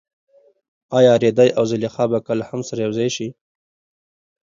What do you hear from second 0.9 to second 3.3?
ایا رېدی او زلیخا به کله هم سره یوځای شي؟